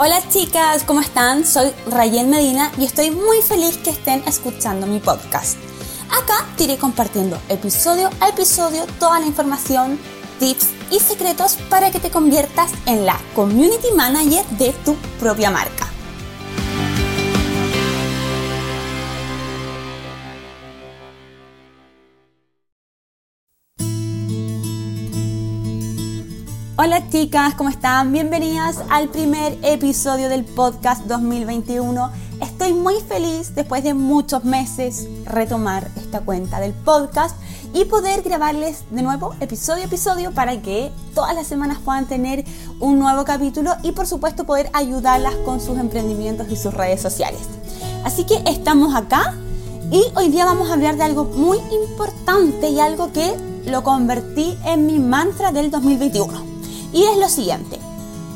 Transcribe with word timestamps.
Hola 0.00 0.22
chicas, 0.28 0.84
¿cómo 0.84 1.00
están? 1.00 1.44
Soy 1.44 1.72
Rayen 1.90 2.30
Medina 2.30 2.70
y 2.78 2.84
estoy 2.84 3.10
muy 3.10 3.42
feliz 3.42 3.78
que 3.78 3.90
estén 3.90 4.22
escuchando 4.28 4.86
mi 4.86 5.00
podcast. 5.00 5.58
Acá 6.08 6.46
te 6.56 6.64
iré 6.64 6.76
compartiendo 6.78 7.36
episodio 7.48 8.08
a 8.20 8.28
episodio 8.28 8.86
toda 9.00 9.18
la 9.18 9.26
información, 9.26 9.98
tips 10.38 10.68
y 10.92 11.00
secretos 11.00 11.56
para 11.68 11.90
que 11.90 11.98
te 11.98 12.12
conviertas 12.12 12.70
en 12.86 13.06
la 13.06 13.18
community 13.34 13.88
manager 13.96 14.46
de 14.50 14.72
tu 14.84 14.94
propia 15.18 15.50
marca. 15.50 15.88
Hola 26.80 27.08
chicas, 27.10 27.56
¿cómo 27.56 27.70
están? 27.70 28.12
Bienvenidas 28.12 28.78
al 28.88 29.08
primer 29.08 29.58
episodio 29.62 30.28
del 30.28 30.44
podcast 30.44 31.06
2021. 31.06 32.08
Estoy 32.40 32.72
muy 32.72 32.94
feliz 33.00 33.52
después 33.56 33.82
de 33.82 33.94
muchos 33.94 34.44
meses 34.44 35.08
retomar 35.24 35.90
esta 35.96 36.20
cuenta 36.20 36.60
del 36.60 36.72
podcast 36.72 37.36
y 37.74 37.86
poder 37.86 38.22
grabarles 38.22 38.84
de 38.92 39.02
nuevo 39.02 39.34
episodio 39.40 39.82
a 39.82 39.86
episodio 39.86 40.30
para 40.30 40.62
que 40.62 40.92
todas 41.16 41.34
las 41.34 41.48
semanas 41.48 41.78
puedan 41.84 42.06
tener 42.06 42.44
un 42.78 43.00
nuevo 43.00 43.24
capítulo 43.24 43.74
y 43.82 43.90
por 43.90 44.06
supuesto 44.06 44.44
poder 44.44 44.70
ayudarlas 44.72 45.34
con 45.44 45.60
sus 45.60 45.78
emprendimientos 45.78 46.46
y 46.48 46.54
sus 46.54 46.72
redes 46.72 47.02
sociales. 47.02 47.40
Así 48.04 48.22
que 48.22 48.40
estamos 48.46 48.94
acá 48.94 49.34
y 49.90 50.04
hoy 50.14 50.28
día 50.28 50.44
vamos 50.44 50.70
a 50.70 50.74
hablar 50.74 50.96
de 50.96 51.02
algo 51.02 51.24
muy 51.24 51.58
importante 51.72 52.68
y 52.68 52.78
algo 52.78 53.12
que 53.12 53.34
lo 53.66 53.82
convertí 53.82 54.56
en 54.64 54.86
mi 54.86 55.00
mantra 55.00 55.50
del 55.50 55.72
2021 55.72 56.57
y 56.92 57.04
es 57.04 57.16
lo 57.18 57.28
siguiente. 57.28 57.78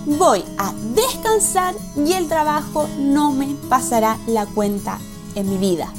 Voy 0.06 0.44
a 0.58 0.72
descansar 0.94 1.74
y 1.96 2.12
el 2.12 2.28
trabajo 2.28 2.88
no 2.98 3.32
me 3.32 3.54
pasará 3.68 4.18
la 4.26 4.46
cuenta 4.46 4.98
en 5.34 5.48
mi 5.48 5.58
vida. 5.58 5.92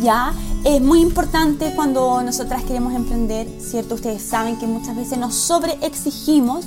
Ya 0.00 0.34
es 0.64 0.80
muy 0.80 1.00
importante 1.00 1.72
cuando 1.76 2.20
nosotras 2.22 2.64
queremos 2.64 2.94
emprender, 2.94 3.48
¿cierto? 3.60 3.94
Ustedes 3.94 4.22
saben 4.22 4.58
que 4.58 4.66
muchas 4.66 4.96
veces 4.96 5.18
nos 5.18 5.34
sobreexigimos, 5.34 6.64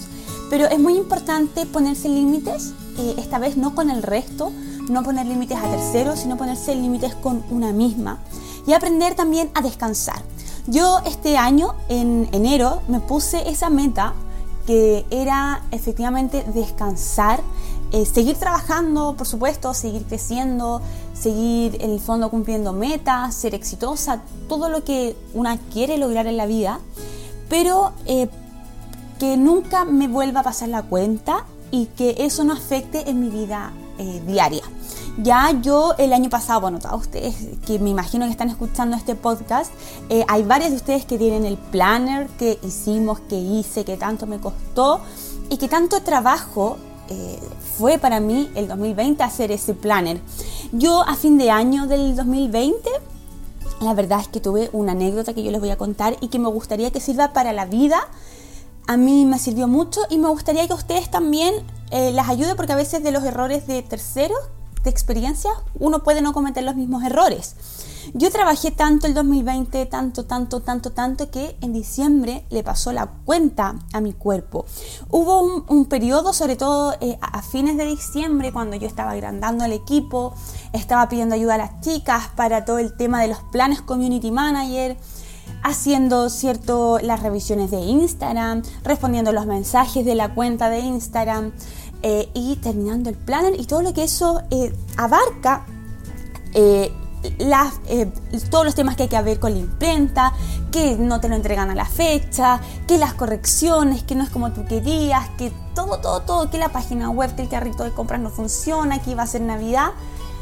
pero 0.49 0.66
es 0.66 0.79
muy 0.79 0.95
importante 0.95 1.66
ponerse 1.66 2.07
límites, 2.07 2.73
eh, 2.97 3.16
esta 3.17 3.38
vez 3.38 3.57
no 3.57 3.75
con 3.75 3.89
el 3.89 4.01
resto, 4.01 4.51
no 4.89 5.03
poner 5.03 5.25
límites 5.25 5.57
a 5.57 5.69
terceros, 5.69 6.19
sino 6.19 6.38
ponerse 6.38 6.73
límites 6.73 7.16
con 7.16 7.44
una 7.49 7.73
misma 7.73 8.19
y 8.66 8.73
aprender 8.73 9.16
también 9.16 9.49
a 9.55 9.61
descansar. 9.61 10.22
Yo 10.67 10.99
este 11.05 11.38
año, 11.38 11.75
en 11.89 12.29
enero, 12.31 12.81
me 12.88 12.99
puse 12.99 13.49
esa 13.49 13.69
meta 13.69 14.13
que 14.67 15.05
era 15.09 15.63
efectivamente 15.71 16.43
descansar, 16.53 17.41
eh, 17.93 18.05
seguir 18.05 18.35
trabajando, 18.35 19.15
por 19.17 19.25
supuesto, 19.25 19.73
seguir 19.73 20.03
creciendo, 20.03 20.81
seguir 21.13 21.81
en 21.81 21.91
el 21.91 22.01
fondo 22.01 22.29
cumpliendo 22.29 22.73
metas, 22.73 23.33
ser 23.33 23.55
exitosa, 23.55 24.22
todo 24.50 24.67
lo 24.67 24.83
que 24.83 25.16
una 25.33 25.57
quiere 25.57 25.97
lograr 25.97 26.27
en 26.27 26.35
la 26.35 26.45
vida, 26.45 26.81
pero 27.50 27.94
eh, 28.06 28.27
que 29.19 29.38
nunca 29.38 29.85
me 29.85 30.09
vuelva 30.09 30.41
a 30.41 30.44
pasar 30.44 30.67
la 30.67 30.83
cuenta 30.83 31.45
y 31.72 31.85
que 31.85 32.16
eso 32.19 32.44
no 32.44 32.51
afecte 32.51 33.09
en 33.09 33.22
mi 33.22 33.29
vida 33.29 33.72
eh, 33.97 34.22
diaria. 34.27 34.63
Ya 35.17 35.51
yo 35.63 35.95
el 35.97 36.13
año 36.13 36.29
pasado, 36.29 36.61
bueno, 36.61 36.78
todos 36.78 37.01
ustedes 37.01 37.35
que 37.66 37.79
me 37.79 37.89
imagino 37.89 38.25
que 38.25 38.31
están 38.31 38.50
escuchando 38.50 38.95
este 38.95 39.16
podcast, 39.16 39.72
eh, 40.09 40.23
hay 40.28 40.44
varios 40.44 40.69
de 40.69 40.75
ustedes 40.75 41.05
que 41.05 41.17
tienen 41.17 41.44
el 41.44 41.57
planner 41.57 42.28
que 42.38 42.59
hicimos, 42.61 43.19
que 43.22 43.35
hice, 43.35 43.83
que 43.83 43.97
tanto 43.97 44.27
me 44.27 44.39
costó 44.39 45.01
y 45.50 45.57
que 45.57 45.67
tanto 45.67 46.03
trabajo 46.03 46.77
eh, 47.09 47.39
fue 47.79 47.97
para 47.97 48.19
mí 48.19 48.51
el 48.53 48.67
2020 48.67 49.23
hacer 49.23 49.51
ese 49.51 49.73
planner. 49.73 50.22
Yo 50.72 51.01
a 51.01 51.16
fin 51.16 51.39
de 51.39 51.50
año 51.50 51.88
del 51.88 52.16
2020, 52.16 52.88
la 53.81 53.95
verdad 53.95 54.19
es 54.19 54.27
que 54.27 54.39
tuve 54.39 54.69
una 54.72 54.91
anécdota 54.91 55.33
que 55.33 55.41
yo 55.41 55.50
les 55.50 55.59
voy 55.59 55.72
a 55.72 55.77
contar 55.77 56.16
y 56.22 56.27
que 56.27 56.38
me 56.38 56.50
gustaría 56.50 56.91
que 56.91 57.00
sirva 57.00 57.33
para 57.33 57.53
la 57.53 57.66
vida. 57.66 57.97
A 58.85 58.97
mí 58.97 59.25
me 59.25 59.39
sirvió 59.39 59.67
mucho 59.67 60.01
y 60.11 60.19
me 60.19 60.29
gustaría 60.29 60.67
que 60.67 60.75
ustedes 60.75 61.09
también 61.09 61.56
eh, 61.89 62.11
las 62.11 62.29
ayude 62.29 62.53
porque 62.53 62.73
a 62.73 62.75
veces 62.75 63.01
de 63.03 63.11
los 63.11 63.23
errores 63.23 63.66
de 63.66 63.81
terceros 63.81 64.38
de 64.88 64.92
experiencia, 64.92 65.52
uno 65.80 66.02
puede 66.02 66.22
no 66.22 66.31
cometer 66.31 66.64
los 66.64 66.75
mismos 66.75 67.03
errores. 67.03 67.56
Yo 68.14 68.31
trabajé 68.31 68.72
tanto 68.72 69.06
el 69.06 69.14
2020, 69.14 69.86
tanto, 69.88 70.25
tanto, 70.25 70.62
tanto, 70.62 70.92
tanto, 70.94 71.30
que 71.30 71.58
en 71.59 71.74
diciembre 71.74 72.46
le 72.50 72.64
pasó 72.64 72.94
la 72.94 73.08
cuenta 73.25 73.75
a 73.92 74.00
mi 74.00 74.14
cuerpo. 74.14 74.66
Hubo 75.09 75.42
un, 75.42 75.86
periodo, 75.88 76.31
sobre 76.31 76.56
todo 76.56 76.96
eh, 77.02 77.18
a 77.22 77.42
fines 77.42 77.75
de 77.75 77.86
diciembre, 77.86 78.53
cuando 78.53 78.78
yo 78.78 78.88
estaba 78.88 79.12
agrandando 79.12 79.66
el 79.66 79.74
equipo, 79.74 80.34
estaba 80.72 81.09
pidiendo 81.09 81.36
ayuda 81.36 81.56
a 81.56 81.58
las 81.58 81.81
chicas 81.81 82.30
para 82.36 82.64
todo 82.64 82.80
el 82.80 82.96
tema 82.96 83.22
de 83.22 83.28
los 83.28 83.40
planes 83.52 83.81
Community 83.81 84.31
Manager, 84.31 84.98
haciendo 85.64 86.30
cierto 86.30 87.00
las 87.02 87.22
revisiones 87.22 87.72
de 87.72 87.80
Instagram, 87.80 88.64
respondiendo 88.84 89.34
los 89.34 89.46
mensajes 89.48 90.06
de 90.06 90.16
la 90.16 90.34
cuenta 90.34 90.69
de 90.69 90.80
Instagram. 90.80 91.52
Eh, 92.03 92.30
y 92.34 92.58
terminando 92.58 93.09
el 93.09 93.16
planner 93.16 93.59
y 93.59 93.66
todo 93.66 93.81
lo 93.81 93.94
que 93.94 94.03
eso 94.03 94.41
eh, 94.52 94.74
abarca. 94.97 95.66
Eh, 96.53 96.91
todos 98.50 98.63
los 98.63 98.75
temas 98.75 98.96
que 98.96 99.03
hay 99.03 99.09
que 99.09 99.22
ver 99.22 99.40
con 99.40 99.53
la 99.53 99.59
imprenta, 99.59 100.34
que 100.72 100.96
no 100.96 101.19
te 101.19 101.28
lo 101.28 101.36
entregan 101.36 101.69
a 101.69 101.75
la 101.75 101.86
fecha, 101.86 102.62
que 102.88 102.97
las 102.97 103.13
correcciones, 103.16 104.03
que 104.03 104.16
no 104.16 104.24
es 104.24 104.30
como 104.30 104.52
tú 104.52 104.66
querías, 104.66 105.28
que 105.38 105.52
todo, 105.74 106.00
todo, 106.00 106.22
todo, 106.22 106.50
que 106.50 106.57
la 106.57 106.69
página 106.69 107.09
web, 107.09 107.36
que 107.36 107.41
el 107.41 107.50
carrito 107.50 107.84
de 107.84 107.91
compras 107.91 108.22
no 108.22 108.30
funciona, 108.30 109.02
que 109.02 109.12
iba 109.12 109.24
a 109.24 109.28
ser 109.28 109.41
Navidad 109.41 109.91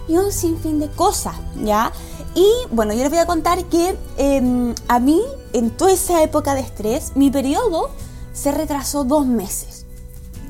y 0.08 0.18
un 0.18 0.32
sinfín 0.32 0.80
de 0.80 0.90
cosas, 0.90 1.36
¿ya? 1.64 1.92
Y 2.36 2.46
bueno, 2.72 2.94
yo 2.94 3.00
les 3.00 3.10
voy 3.10 3.20
a 3.20 3.26
contar 3.26 3.64
que 3.66 3.98
em, 4.18 4.76
a 4.88 5.00
mí, 5.00 5.22
en 5.54 5.72
toda 5.72 5.92
esa 5.92 6.22
época 6.22 6.54
de 6.54 6.62
estrés, 6.62 7.14
mi 7.16 7.32
periodo 7.32 7.90
se 8.34 8.52
retrasó 8.52 9.04
dos 9.04 9.26
meses, 9.26 9.86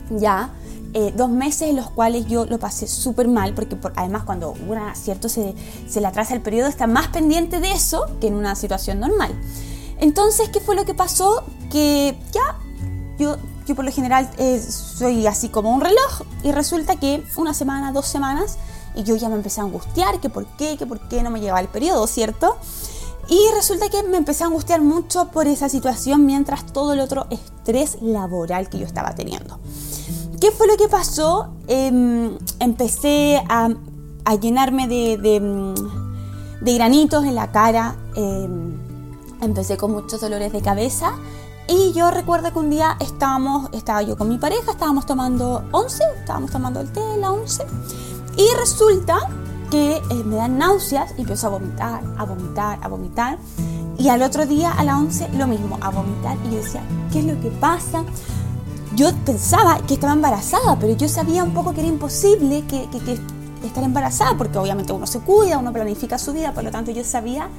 ¿ya? 0.10 0.52
Eh, 0.98 1.12
dos 1.14 1.30
meses 1.30 1.64
en 1.64 1.76
los 1.76 1.90
cuales 1.90 2.26
yo 2.26 2.46
lo 2.46 2.58
pasé 2.58 2.88
súper 2.88 3.28
mal, 3.28 3.54
porque 3.54 3.78
además 3.98 4.24
cuando 4.24 4.54
una, 4.66 4.96
cierto, 4.96 5.28
se, 5.28 5.54
se 5.90 6.00
le 6.00 6.08
atrasa 6.08 6.34
el 6.34 6.42
periodo, 6.42 6.70
está 6.70 6.88
más 6.88 7.10
pendiente 7.10 7.60
de 7.60 7.74
eso 7.74 8.06
que 8.22 8.28
en 8.28 8.34
una 8.34 8.56
situación 8.56 9.02
normal. 9.02 9.38
Entonces, 10.00 10.48
¿qué 10.48 10.62
fue 10.62 10.74
lo 10.74 10.86
que 10.86 10.94
pasó? 10.94 11.44
Que 11.70 12.18
ya, 12.32 12.58
yo, 13.20 13.36
yo 13.68 13.76
por 13.76 13.84
lo 13.84 13.92
general 13.92 14.32
eh, 14.38 14.58
soy 14.62 15.28
así 15.28 15.50
como 15.50 15.76
un 15.76 15.82
reloj 15.82 16.22
y 16.44 16.54
resulta 16.54 16.96
que 16.96 17.26
una 17.36 17.54
semana, 17.54 17.92
dos 17.92 18.06
semanas, 18.06 18.58
y 18.96 19.04
yo 19.04 19.18
ya 19.18 19.28
me 19.28 19.36
empecé 19.36 19.60
a 19.60 19.66
angustiar, 19.66 20.22
que 20.22 20.30
por 20.30 20.46
qué, 20.56 20.78
que 20.78 20.86
por 20.86 21.10
qué 21.10 21.24
no 21.24 21.30
me 21.30 21.42
llegaba 21.42 21.60
el 21.60 21.68
periodo, 21.68 22.08
¿cierto? 22.08 22.56
Y 23.28 23.38
resulta 23.54 23.90
que 23.90 24.02
me 24.04 24.16
empecé 24.16 24.46
a 24.46 24.48
angustiar 24.48 24.80
mucho 24.80 25.28
por 25.28 25.46
esa 25.48 25.68
situación 25.68 26.26
mientras 26.26 26.66
todo 26.66 26.94
el 26.94 27.02
otro 27.02 27.28
estrés 27.32 27.98
laboral 28.02 28.70
que 28.70 28.80
yo 28.80 28.86
estaba 28.86 29.14
teniendo. 29.14 29.60
¿Qué 30.46 30.52
fue 30.52 30.68
lo 30.68 30.78
que 30.78 30.88
pasó? 30.88 31.48
Em, 31.66 32.38
empecé 32.60 33.44
a, 33.50 33.68
llenarme 34.40 34.88
de, 34.88 35.74
granitos 36.62 37.26
en 37.26 37.34
la 37.34 37.52
cara, 37.52 37.96
em, 38.14 38.78
empecé 39.42 39.76
con 39.76 39.94
muchos 39.94 40.22
dolores 40.22 40.54
de 40.54 40.62
cabeza 40.62 41.14
y 41.68 41.94
yo 41.94 42.12
recuerdo 42.12 42.54
que 42.54 42.60
un 42.60 42.70
día 42.70 42.96
estábamos, 43.00 43.72
estaba 43.74 44.04
yo 44.04 44.18
con 44.20 44.30
mi 44.30 44.38
pareja, 44.38 44.70
estábamos 44.70 45.08
tomando 45.08 45.64
11, 45.72 46.04
estábamos 46.20 46.52
tomando 46.52 46.80
el 46.80 46.94
té 46.94 47.00
de 47.00 47.18
la 47.18 47.32
11 47.32 47.66
y 48.38 48.48
resulta 48.60 49.18
que 49.72 49.96
eh, 49.96 50.24
me 50.26 50.36
dan 50.36 50.60
náuseas 50.60 51.16
y 51.18 51.22
empiezo 51.22 51.48
a 51.48 51.50
vomitar, 51.50 52.04
a 52.20 52.24
vomitar, 52.24 52.78
a 52.84 52.88
vomitar. 52.88 53.40
Y 53.98 54.10
al 54.10 54.22
otro 54.22 54.46
día 54.46 54.72
a 54.74 54.84
la 54.84 55.00
11 55.00 55.30
lo 55.30 55.48
mismo, 55.48 55.80
a 55.82 55.90
vomitar. 55.90 56.38
Y 56.46 56.52
yo 56.52 56.58
decía, 56.58 56.84
¿qué 57.12 57.20
es 57.22 57.26
lo 57.26 57.42
que 57.42 57.50
pasa? 57.50 58.04
Yo 58.94 59.12
pensaba 59.26 59.80
que 59.88 59.96
estaba 59.96 60.14
embarazada, 60.14 60.78
pero 60.80 60.96
yo 60.96 61.10
sabía 61.10 61.44
un 61.44 61.54
poco 61.54 61.74
que 61.74 61.82
era 61.82 61.90
imposible 61.90 62.64
que, 62.68 62.88
estar 63.66 63.84
embarazada, 63.84 64.38
porque 64.38 64.60
obviamente 64.60 64.94
uno 64.94 65.08
se 65.08 65.20
cuida, 65.20 65.58
uno 65.58 65.74
planifica 65.74 66.20
su 66.20 66.34
vida, 66.34 66.54
por 66.54 66.64
lo 66.64 66.70
tanto 66.70 66.92
yo 66.92 67.04
sabía 67.04 67.50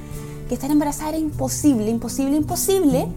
que 0.47 0.53
estar 0.53 0.71
embarazada 0.71 1.09
era 1.09 1.17
imposible, 1.17 1.89
imposible, 1.89 2.37
imposible. 2.37 3.07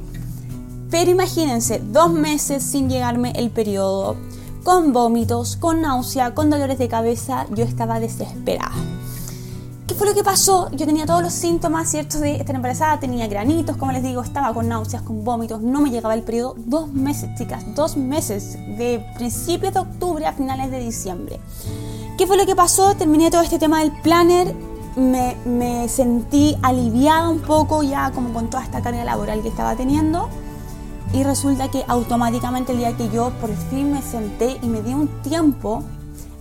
Pero 0.90 1.12
imagínense, 1.12 1.80
dos 1.92 2.12
meses 2.12 2.64
sin 2.64 2.90
llegarme 2.90 3.32
el 3.36 3.50
periodo, 3.50 4.16
con 4.64 4.92
vómitos, 4.92 5.56
con 5.56 5.82
náusea, 5.82 6.34
con 6.34 6.50
dolores 6.50 6.78
de 6.78 6.88
cabeza. 6.88 7.46
Yo 7.54 7.64
estaba 7.64 8.00
desesperada. 8.00 8.74
¿Qué 10.00 10.06
fue 10.06 10.14
lo 10.14 10.18
que 10.18 10.24
pasó? 10.24 10.70
Yo 10.70 10.86
tenía 10.86 11.04
todos 11.04 11.22
los 11.22 11.34
síntomas, 11.34 11.90
¿cierto? 11.90 12.20
De 12.20 12.36
estar 12.36 12.56
embarazada, 12.56 12.98
tenía 12.98 13.26
granitos, 13.26 13.76
como 13.76 13.92
les 13.92 14.02
digo, 14.02 14.22
estaba 14.22 14.54
con 14.54 14.66
náuseas, 14.66 15.02
con 15.02 15.24
vómitos, 15.24 15.60
no 15.60 15.82
me 15.82 15.90
llegaba 15.90 16.14
el 16.14 16.22
periodo. 16.22 16.54
Dos 16.56 16.90
meses, 16.90 17.28
chicas, 17.36 17.62
dos 17.74 17.98
meses, 17.98 18.54
de 18.78 19.04
principios 19.16 19.74
de 19.74 19.80
octubre 19.80 20.24
a 20.24 20.32
finales 20.32 20.70
de 20.70 20.80
diciembre. 20.80 21.38
¿Qué 22.16 22.26
fue 22.26 22.38
lo 22.38 22.46
que 22.46 22.56
pasó? 22.56 22.94
Terminé 22.94 23.30
todo 23.30 23.42
este 23.42 23.58
tema 23.58 23.80
del 23.80 23.92
planner, 24.00 24.54
me, 24.96 25.36
me 25.44 25.86
sentí 25.86 26.56
aliviada 26.62 27.28
un 27.28 27.40
poco 27.40 27.82
ya 27.82 28.10
como 28.10 28.32
con 28.32 28.48
toda 28.48 28.64
esta 28.64 28.80
carga 28.80 29.04
laboral 29.04 29.42
que 29.42 29.48
estaba 29.48 29.76
teniendo. 29.76 30.30
Y 31.12 31.24
resulta 31.24 31.70
que 31.70 31.84
automáticamente 31.86 32.72
el 32.72 32.78
día 32.78 32.96
que 32.96 33.10
yo 33.10 33.32
por 33.38 33.54
fin 33.68 33.92
me 33.92 34.00
senté 34.00 34.56
y 34.62 34.66
me 34.66 34.80
di 34.80 34.94
un 34.94 35.08
tiempo, 35.20 35.82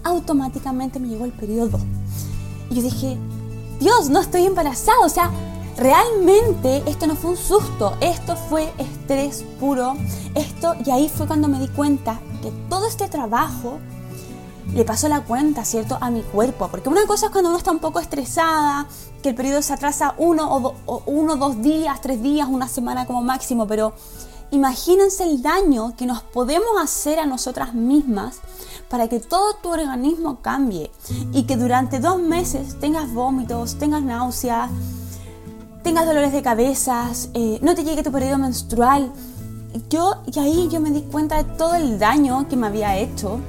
automáticamente 0.06 0.98
me 1.02 1.10
llegó 1.10 1.26
el 1.26 1.34
periodo. 1.34 1.78
Y 2.70 2.76
yo 2.76 2.84
dije, 2.84 3.18
Dios, 3.80 4.10
no 4.10 4.20
estoy 4.20 4.46
embarazada. 4.46 5.00
O 5.00 5.10
sea, 5.10 5.32
realmente 5.78 6.84
esto 6.86 7.08
no 7.08 7.16
fue 7.16 7.32
un 7.32 7.38
susto, 7.38 7.96
esto 8.02 8.36
fue 8.36 8.72
estrés 8.78 9.44
puro. 9.60 9.96
Esto, 10.36 10.76
y 10.86 10.92
ahí 10.92 11.10
fue 11.10 11.28
cuando 11.28 11.48
me 11.48 11.60
di 11.60 11.68
cuenta 11.70 12.20
que 12.42 12.52
todo 12.70 12.88
este 12.88 13.08
trabajo 13.08 13.80
le 14.74 14.86
pasó 14.86 15.08
la 15.08 15.22
cuenta, 15.22 15.66
¿cierto?, 15.66 15.98
a 16.00 16.12
mi 16.12 16.22
cuerpo. 16.22 16.68
Porque 16.68 16.90
una 16.90 17.06
cosa 17.08 17.28
es 17.28 17.32
cuando 17.32 17.50
uno 17.50 17.58
está 17.58 17.72
un 17.72 17.80
poco 17.80 18.00
estresada, 18.00 18.88
que 19.24 19.30
el 19.30 19.36
periodo 19.36 19.62
se 19.62 19.74
atrasa 19.74 20.14
uno 20.18 20.56
o, 20.56 20.76
o 20.86 21.04
uno, 21.08 21.36
dos 21.38 21.62
días, 21.62 22.00
tres 22.02 22.22
días, 22.22 22.48
una 22.50 22.68
semana 22.68 23.06
como 23.06 23.22
máximo, 23.22 23.68
pero 23.68 23.94
imagínense 24.52 25.24
el 25.24 25.42
daño 25.42 25.96
que 25.96 26.06
nos 26.06 26.22
podemos 26.22 26.70
hacer 26.82 27.20
a 27.20 27.26
nosotras 27.26 27.74
mismas 27.74 28.40
para 28.90 29.08
que 29.08 29.20
todo 29.20 29.54
tu 29.62 29.70
organismo 29.70 30.42
cambie 30.42 30.92
y 31.32 31.44
que 31.44 31.56
durante 31.56 32.00
dos 32.00 32.20
meses 32.20 32.80
tengas 32.80 33.14
vómitos, 33.14 33.78
tengas 33.78 34.02
náuseas, 34.02 34.72
tengas 35.84 36.06
dolores 36.06 36.34
de 36.34 36.42
cabeza, 36.42 37.08
eh, 37.34 37.60
no 37.62 37.76
te 37.76 37.84
llegue 37.84 38.04
tu 38.04 38.12
periodo 38.12 38.40
menstrual. 38.40 39.12
Yo, 39.90 40.24
y 40.26 40.40
ahí 40.40 40.68
yo 40.72 40.80
me 40.80 40.90
di 40.90 41.02
cuenta 41.02 41.38
de 41.38 41.44
todo 41.56 41.76
el 41.76 42.00
daño 42.00 42.48
que 42.48 42.58
me 42.58 42.68
había 42.68 42.98
hecho 42.98 43.40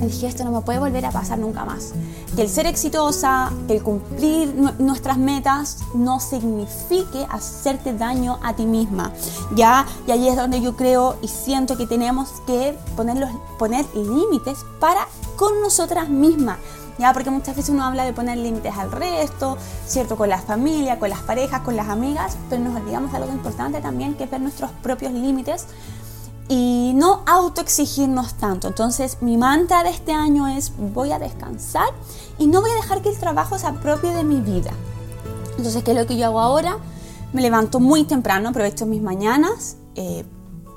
dije, 0.00 0.26
esto 0.26 0.44
no 0.44 0.50
me 0.50 0.60
puede 0.60 0.78
volver 0.78 1.04
a 1.06 1.10
pasar 1.10 1.38
nunca 1.38 1.64
más. 1.64 1.92
Que 2.34 2.42
el 2.42 2.48
ser 2.48 2.66
exitosa, 2.66 3.52
que 3.66 3.76
el 3.76 3.82
cumplir 3.82 4.54
nuestras 4.78 5.18
metas 5.18 5.78
no 5.94 6.20
signifique 6.20 7.26
hacerte 7.30 7.94
daño 7.94 8.38
a 8.42 8.54
ti 8.54 8.66
misma. 8.66 9.12
Ya, 9.54 9.86
y 10.06 10.10
ahí 10.10 10.28
es 10.28 10.36
donde 10.36 10.60
yo 10.60 10.76
creo 10.76 11.16
y 11.22 11.28
siento 11.28 11.76
que 11.76 11.86
tenemos 11.86 12.28
que 12.46 12.76
poner, 12.96 13.26
poner 13.58 13.86
límites 13.94 14.58
para 14.80 15.06
con 15.36 15.60
nosotras 15.60 16.08
mismas. 16.08 16.58
¿ya? 16.98 17.12
Porque 17.12 17.30
muchas 17.30 17.56
veces 17.56 17.70
uno 17.70 17.84
habla 17.84 18.04
de 18.04 18.12
poner 18.12 18.38
límites 18.38 18.74
al 18.76 18.90
resto, 18.90 19.56
¿cierto? 19.86 20.16
Con 20.16 20.28
la 20.28 20.38
familia, 20.38 20.98
con 20.98 21.10
las 21.10 21.20
parejas, 21.20 21.60
con 21.60 21.76
las 21.76 21.88
amigas, 21.88 22.36
pero 22.48 22.62
nos 22.62 22.76
olvidamos 22.76 23.10
de 23.12 23.18
algo 23.18 23.32
importante 23.32 23.80
también, 23.80 24.14
que 24.14 24.24
es 24.24 24.30
ver 24.30 24.40
nuestros 24.40 24.70
propios 24.82 25.12
límites 25.12 25.66
y 26.48 26.92
no 26.94 27.22
autoexigirnos 27.26 28.34
tanto. 28.34 28.68
Entonces 28.68 29.18
mi 29.20 29.36
mantra 29.36 29.82
de 29.82 29.90
este 29.90 30.12
año 30.12 30.46
es 30.48 30.72
voy 30.76 31.12
a 31.12 31.18
descansar 31.18 31.88
y 32.38 32.46
no 32.46 32.60
voy 32.60 32.70
a 32.70 32.74
dejar 32.74 33.02
que 33.02 33.08
el 33.08 33.18
trabajo 33.18 33.58
se 33.58 33.66
apropie 33.66 34.12
de 34.12 34.24
mi 34.24 34.40
vida. 34.40 34.70
Entonces, 35.56 35.82
¿qué 35.82 35.92
es 35.92 35.96
lo 35.96 36.06
que 36.06 36.16
yo 36.16 36.26
hago 36.26 36.40
ahora? 36.40 36.78
Me 37.32 37.40
levanto 37.40 37.80
muy 37.80 38.04
temprano, 38.04 38.50
aprovecho 38.50 38.86
mis 38.86 39.02
mañanas, 39.02 39.76
eh, 39.94 40.24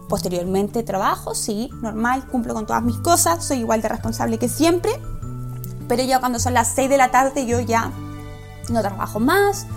posteriormente 0.08 0.84
trabajo, 0.84 1.36
sí, 1.36 1.70
normal, 1.82 2.26
cumplo 2.28 2.54
con 2.54 2.66
todas 2.66 2.82
mis 2.82 2.98
cosas, 2.98 3.46
soy 3.46 3.60
igual 3.60 3.82
de 3.82 3.90
responsable 3.90 4.40
que 4.40 4.48
siempre, 4.48 4.92
pero 5.88 6.04
ya 6.04 6.20
cuando 6.20 6.40
son 6.40 6.54
las 6.54 6.70
6 6.76 6.90
de 6.90 6.98
la 6.98 7.12
tarde 7.12 7.46
yo 7.46 7.60
ya 7.60 7.92
no 8.70 8.82
trabajo 8.82 9.20
más, 9.20 9.68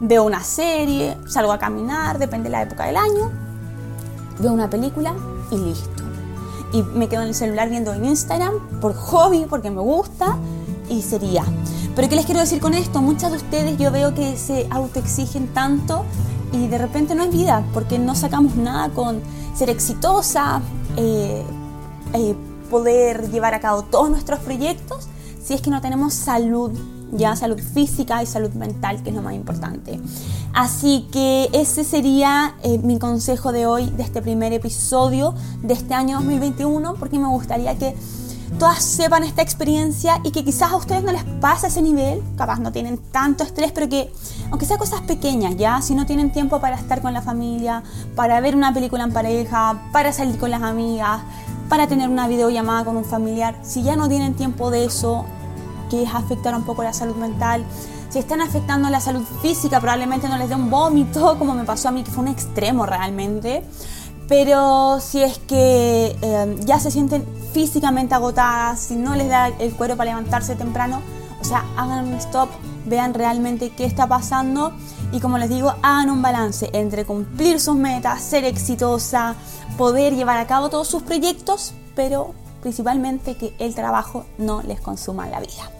veo 0.00 0.24
una 0.24 0.42
serie, 0.42 1.16
salgo 1.28 1.52
a 1.52 1.58
caminar, 1.58 2.18
depende 2.18 2.44
de 2.44 2.50
la 2.50 2.62
época 2.62 2.86
del 2.86 2.96
año, 2.96 3.30
veo 4.38 4.52
una 4.52 4.70
película 4.70 5.14
y 5.50 5.58
listo. 5.58 6.02
Y 6.72 6.82
me 6.82 7.08
quedo 7.08 7.22
en 7.22 7.28
el 7.28 7.34
celular 7.34 7.68
viendo 7.70 7.92
en 7.92 8.04
Instagram 8.04 8.80
por 8.80 8.94
hobby, 8.94 9.46
porque 9.48 9.70
me 9.70 9.80
gusta 9.80 10.36
y 10.88 11.02
sería. 11.02 11.44
Pero 11.94 12.08
¿qué 12.08 12.16
les 12.16 12.26
quiero 12.26 12.40
decir 12.40 12.60
con 12.60 12.74
esto? 12.74 13.00
Muchas 13.00 13.30
de 13.30 13.38
ustedes 13.38 13.78
yo 13.78 13.90
veo 13.90 14.14
que 14.14 14.36
se 14.36 14.66
autoexigen 14.70 15.48
tanto 15.48 16.04
y 16.52 16.68
de 16.68 16.78
repente 16.78 17.14
no 17.14 17.24
es 17.24 17.30
vida, 17.32 17.64
porque 17.72 17.98
no 17.98 18.14
sacamos 18.14 18.56
nada 18.56 18.90
con 18.90 19.20
ser 19.54 19.70
exitosa, 19.70 20.60
eh, 20.96 21.42
eh, 22.12 22.34
poder 22.70 23.30
llevar 23.30 23.54
a 23.54 23.60
cabo 23.60 23.82
todos 23.82 24.10
nuestros 24.10 24.40
proyectos, 24.40 25.08
si 25.42 25.54
es 25.54 25.62
que 25.62 25.70
no 25.70 25.80
tenemos 25.80 26.14
salud 26.14 26.72
ya 27.12 27.36
salud 27.36 27.58
física 27.58 28.22
y 28.22 28.26
salud 28.26 28.50
mental, 28.52 29.02
que 29.02 29.10
es 29.10 29.16
lo 29.16 29.22
más 29.22 29.34
importante. 29.34 30.00
Así 30.52 31.06
que 31.12 31.48
ese 31.52 31.84
sería 31.84 32.54
eh, 32.62 32.78
mi 32.78 32.98
consejo 32.98 33.52
de 33.52 33.66
hoy, 33.66 33.86
de 33.90 34.02
este 34.02 34.22
primer 34.22 34.52
episodio 34.52 35.34
de 35.62 35.74
este 35.74 35.94
año 35.94 36.16
2021, 36.18 36.94
porque 36.94 37.18
me 37.18 37.28
gustaría 37.28 37.76
que 37.76 37.94
todas 38.58 38.82
sepan 38.82 39.24
esta 39.24 39.42
experiencia 39.42 40.20
y 40.24 40.30
que 40.30 40.44
quizás 40.44 40.72
a 40.72 40.76
ustedes 40.76 41.02
no 41.02 41.12
les 41.12 41.24
pase 41.40 41.66
ese 41.66 41.82
nivel, 41.82 42.22
capaz 42.36 42.58
no 42.58 42.72
tienen 42.72 42.98
tanto 42.98 43.44
estrés, 43.44 43.72
pero 43.72 43.88
que 43.88 44.10
aunque 44.50 44.66
sea 44.66 44.78
cosas 44.78 45.02
pequeñas, 45.02 45.56
ya, 45.56 45.82
si 45.82 45.94
no 45.94 46.06
tienen 46.06 46.32
tiempo 46.32 46.60
para 46.60 46.76
estar 46.76 47.02
con 47.02 47.12
la 47.12 47.22
familia, 47.22 47.82
para 48.14 48.40
ver 48.40 48.56
una 48.56 48.72
película 48.72 49.04
en 49.04 49.12
pareja, 49.12 49.82
para 49.92 50.12
salir 50.12 50.38
con 50.38 50.50
las 50.50 50.62
amigas, 50.62 51.20
para 51.68 51.86
tener 51.86 52.08
una 52.08 52.28
videollamada 52.28 52.84
con 52.84 52.96
un 52.96 53.04
familiar, 53.04 53.56
si 53.62 53.82
ya 53.82 53.96
no 53.96 54.08
tienen 54.08 54.34
tiempo 54.34 54.70
de 54.70 54.84
eso, 54.84 55.26
que 55.88 56.02
es 56.02 56.14
afectar 56.14 56.54
un 56.54 56.64
poco 56.64 56.82
la 56.82 56.92
salud 56.92 57.16
mental. 57.16 57.64
Si 58.08 58.18
están 58.18 58.40
afectando 58.40 58.88
la 58.90 59.00
salud 59.00 59.22
física, 59.42 59.80
probablemente 59.80 60.28
no 60.28 60.38
les 60.38 60.48
dé 60.48 60.54
un 60.54 60.70
vómito, 60.70 61.36
como 61.38 61.54
me 61.54 61.64
pasó 61.64 61.88
a 61.88 61.92
mí, 61.92 62.02
que 62.02 62.10
fue 62.10 62.22
un 62.22 62.28
extremo 62.28 62.86
realmente. 62.86 63.62
Pero 64.28 64.98
si 65.00 65.22
es 65.22 65.38
que 65.38 66.16
eh, 66.20 66.56
ya 66.60 66.80
se 66.80 66.90
sienten 66.90 67.24
físicamente 67.52 68.14
agotadas, 68.14 68.80
si 68.80 68.96
no 68.96 69.14
les 69.14 69.28
da 69.28 69.48
el 69.48 69.72
cuero 69.74 69.96
para 69.96 70.10
levantarse 70.10 70.56
temprano, 70.56 71.00
o 71.40 71.44
sea, 71.44 71.64
hagan 71.76 72.08
un 72.08 72.14
stop, 72.14 72.48
vean 72.86 73.14
realmente 73.14 73.70
qué 73.70 73.84
está 73.84 74.06
pasando 74.08 74.72
y 75.12 75.20
como 75.20 75.38
les 75.38 75.48
digo, 75.48 75.74
hagan 75.82 76.10
un 76.10 76.22
balance 76.22 76.70
entre 76.72 77.04
cumplir 77.04 77.60
sus 77.60 77.76
metas, 77.76 78.22
ser 78.22 78.44
exitosa, 78.44 79.34
poder 79.76 80.14
llevar 80.14 80.38
a 80.38 80.46
cabo 80.46 80.70
todos 80.70 80.88
sus 80.88 81.02
proyectos, 81.02 81.74
pero 81.94 82.34
principalmente 82.66 83.36
que 83.36 83.54
el 83.60 83.76
trabajo 83.76 84.26
no 84.38 84.60
les 84.60 84.80
consuma 84.80 85.28
la 85.28 85.38
vida. 85.38 85.70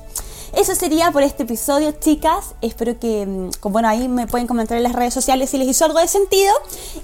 Eso 0.52 0.72
sería 0.76 1.10
por 1.10 1.24
este 1.24 1.42
episodio, 1.42 1.90
chicas. 1.90 2.54
Espero 2.62 2.96
que, 3.00 3.26
mm, 3.26 3.50
bueno, 3.72 3.88
ahí 3.88 4.06
me 4.06 4.28
pueden 4.28 4.46
comentar 4.46 4.76
en 4.76 4.84
las 4.84 4.92
redes 4.92 5.12
sociales 5.12 5.50
si 5.50 5.58
les 5.58 5.66
hizo 5.66 5.84
algo 5.84 5.98
de 5.98 6.06
sentido. 6.06 6.52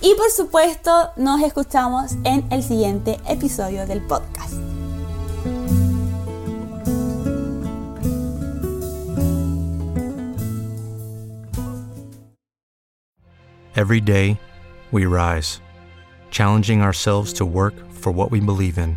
Y 0.00 0.14
por 0.14 0.30
supuesto, 0.30 1.10
nos 1.16 1.42
escuchamos 1.42 2.12
en 2.22 2.46
el 2.52 2.62
siguiente 2.62 3.18
episodio 3.26 3.84
del 3.84 4.06
podcast. 4.06 4.54
Every 13.74 14.00
day, 14.00 14.38
we 14.92 15.06
rise, 15.06 15.60
challenging 16.30 16.82
ourselves 16.82 17.32
to 17.32 17.44
work 17.44 17.74
for 17.90 18.12
what 18.12 18.30
we 18.30 18.38
believe 18.38 18.78
in. 18.78 18.96